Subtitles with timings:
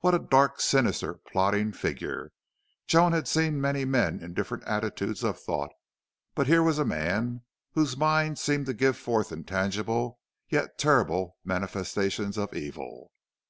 [0.00, 2.30] What a dark, sinister, plotting figure!
[2.86, 5.70] Joan had seen many men in different attitudes of thought,
[6.34, 12.36] but here was a man whose mind seemed to give forth intangible yet terrible manifestations
[12.36, 13.12] of evil.